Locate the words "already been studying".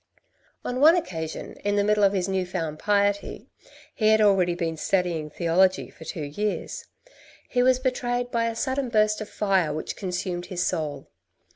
4.19-5.29